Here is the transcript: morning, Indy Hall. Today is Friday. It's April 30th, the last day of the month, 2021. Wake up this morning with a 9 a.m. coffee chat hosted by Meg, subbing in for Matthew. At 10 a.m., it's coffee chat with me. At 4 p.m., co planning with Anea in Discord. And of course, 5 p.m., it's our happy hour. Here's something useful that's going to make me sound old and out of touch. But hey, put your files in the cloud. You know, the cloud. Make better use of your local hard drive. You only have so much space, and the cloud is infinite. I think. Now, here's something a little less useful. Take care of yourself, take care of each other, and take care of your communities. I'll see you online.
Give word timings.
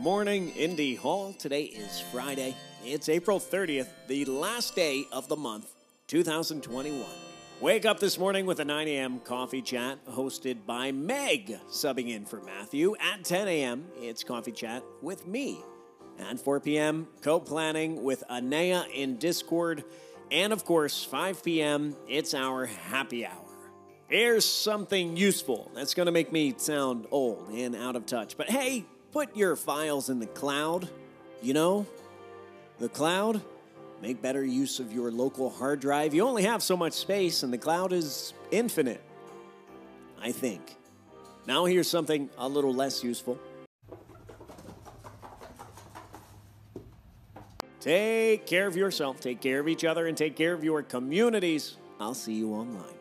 morning, 0.00 0.48
Indy 0.56 0.94
Hall. 0.94 1.34
Today 1.34 1.64
is 1.64 2.00
Friday. 2.00 2.56
It's 2.86 3.10
April 3.10 3.38
30th, 3.38 3.88
the 4.06 4.24
last 4.24 4.74
day 4.74 5.04
of 5.12 5.28
the 5.28 5.36
month, 5.36 5.74
2021. 6.06 7.04
Wake 7.60 7.84
up 7.84 8.00
this 8.00 8.18
morning 8.18 8.46
with 8.46 8.60
a 8.60 8.64
9 8.64 8.88
a.m. 8.88 9.20
coffee 9.20 9.60
chat 9.60 9.98
hosted 10.06 10.64
by 10.64 10.90
Meg, 10.90 11.58
subbing 11.68 12.08
in 12.08 12.24
for 12.24 12.40
Matthew. 12.40 12.96
At 12.98 13.24
10 13.24 13.46
a.m., 13.46 13.88
it's 13.98 14.24
coffee 14.24 14.52
chat 14.52 14.82
with 15.02 15.26
me. 15.26 15.60
At 16.18 16.40
4 16.40 16.60
p.m., 16.60 17.06
co 17.20 17.38
planning 17.38 18.02
with 18.02 18.24
Anea 18.30 18.86
in 18.94 19.18
Discord. 19.18 19.84
And 20.30 20.54
of 20.54 20.64
course, 20.64 21.04
5 21.04 21.44
p.m., 21.44 21.94
it's 22.08 22.32
our 22.32 22.64
happy 22.64 23.26
hour. 23.26 23.44
Here's 24.08 24.46
something 24.46 25.18
useful 25.18 25.70
that's 25.74 25.92
going 25.92 26.06
to 26.06 26.12
make 26.12 26.32
me 26.32 26.54
sound 26.56 27.06
old 27.10 27.50
and 27.50 27.76
out 27.76 27.96
of 27.96 28.06
touch. 28.06 28.38
But 28.38 28.48
hey, 28.48 28.86
put 29.12 29.36
your 29.36 29.56
files 29.56 30.10
in 30.10 30.18
the 30.18 30.26
cloud. 30.26 30.88
You 31.42 31.54
know, 31.54 31.86
the 32.78 32.88
cloud. 32.88 33.42
Make 34.02 34.22
better 34.22 34.42
use 34.42 34.80
of 34.80 34.92
your 34.92 35.10
local 35.10 35.50
hard 35.50 35.80
drive. 35.80 36.14
You 36.14 36.26
only 36.26 36.44
have 36.44 36.62
so 36.62 36.74
much 36.74 36.94
space, 36.94 37.42
and 37.42 37.52
the 37.52 37.58
cloud 37.58 37.92
is 37.92 38.32
infinite. 38.50 39.02
I 40.20 40.32
think. 40.32 40.76
Now, 41.46 41.64
here's 41.64 41.88
something 41.88 42.30
a 42.38 42.48
little 42.48 42.72
less 42.72 43.02
useful. 43.02 43.38
Take 47.80 48.46
care 48.46 48.66
of 48.66 48.76
yourself, 48.76 49.20
take 49.20 49.40
care 49.40 49.58
of 49.58 49.66
each 49.66 49.84
other, 49.86 50.06
and 50.06 50.16
take 50.16 50.36
care 50.36 50.52
of 50.52 50.62
your 50.62 50.82
communities. 50.82 51.76
I'll 51.98 52.14
see 52.14 52.34
you 52.34 52.52
online. 52.52 52.99